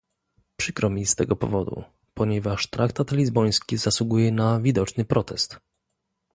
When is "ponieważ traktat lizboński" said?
2.13-3.77